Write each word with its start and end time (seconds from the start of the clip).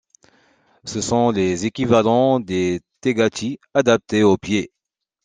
Ce 0.83 0.99
sont 0.99 1.29
les 1.29 1.67
équivalents 1.67 2.39
des 2.39 2.79
tegaki, 3.01 3.59
adaptés 3.75 4.23
aux 4.23 4.35
pieds. 4.35 4.71